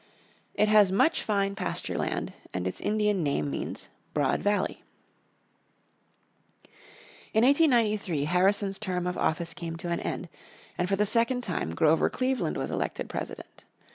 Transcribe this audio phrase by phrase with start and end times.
[0.55, 4.81] It has much fine pasture land and its Indian name means "broad valley."
[7.35, 10.27] In 1893 Harrison's term of office came to an end,
[10.75, 13.63] and for the second time Grover Cleveland was elected President.